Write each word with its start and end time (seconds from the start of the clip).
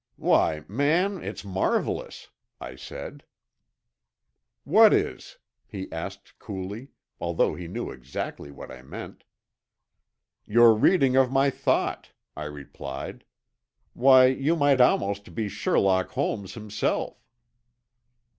"Why, 0.17 0.63
man, 0.67 1.23
it's 1.23 1.45
marvelous," 1.45 2.29
I 2.59 2.75
said. 2.75 3.23
"What 4.63 4.95
is?" 4.95 5.37
he 5.67 5.91
asked 5.91 6.39
coolly, 6.39 6.87
although 7.19 7.53
he 7.53 7.67
knew 7.67 7.91
exactly 7.91 8.49
what 8.49 8.71
I 8.71 8.81
meant. 8.81 9.25
"Your 10.43 10.73
reading 10.73 11.15
of 11.15 11.31
my 11.31 11.51
thought," 11.51 12.13
I 12.35 12.45
replied. 12.45 13.25
"Why 13.93 14.25
you 14.25 14.55
might 14.55 14.81
almost 14.81 15.35
be 15.35 15.47
Sherlock 15.47 16.09
Holmes 16.13 16.55
himself." 16.55 17.23